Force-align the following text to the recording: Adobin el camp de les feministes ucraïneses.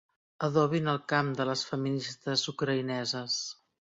Adobin 0.45 0.89
el 0.93 0.97
camp 1.13 1.29
de 1.41 1.45
les 1.49 1.63
feministes 1.73 2.45
ucraïneses. 2.55 3.39